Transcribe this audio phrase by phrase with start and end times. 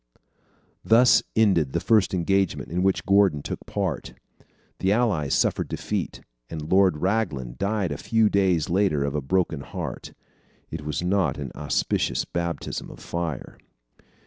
[0.83, 4.15] Thus ended the first engagement in which Gordon took part.
[4.79, 9.61] The Allies suffered defeat, and Lord Raglan died a few days later of a broken
[9.61, 10.13] heart.
[10.71, 13.59] It was not an auspicious baptism of fire.